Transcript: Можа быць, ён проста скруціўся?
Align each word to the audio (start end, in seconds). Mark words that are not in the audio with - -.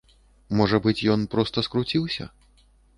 Можа 0.61 0.79
быць, 0.87 0.95
ён 1.17 1.27
проста 1.37 1.67
скруціўся? 1.71 2.31